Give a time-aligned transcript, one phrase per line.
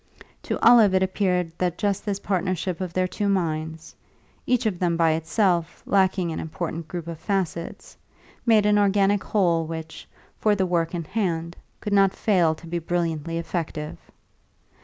[0.41, 3.95] To Olive it appeared that just this partnership of their two minds
[4.47, 7.95] each of them, by itself, lacking an important group of facets
[8.43, 10.09] made an organic whole which,
[10.39, 13.99] for the work in hand, could not fail to be brilliantly effective.